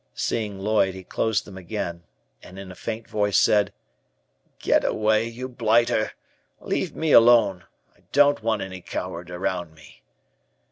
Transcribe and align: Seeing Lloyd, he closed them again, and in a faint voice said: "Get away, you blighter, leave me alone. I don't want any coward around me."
Seeing 0.15 0.57
Lloyd, 0.57 0.95
he 0.95 1.03
closed 1.03 1.45
them 1.45 1.59
again, 1.59 2.05
and 2.41 2.57
in 2.57 2.71
a 2.71 2.75
faint 2.75 3.07
voice 3.07 3.37
said: 3.37 3.71
"Get 4.57 4.83
away, 4.83 5.27
you 5.27 5.47
blighter, 5.47 6.13
leave 6.59 6.95
me 6.95 7.11
alone. 7.11 7.65
I 7.95 7.99
don't 8.11 8.41
want 8.41 8.63
any 8.63 8.81
coward 8.81 9.29
around 9.29 9.75
me." 9.75 10.01